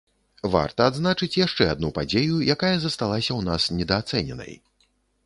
[0.53, 4.53] Варта адзначыць яшчэ адну падзею, якая засталася ў нас недаацэненай.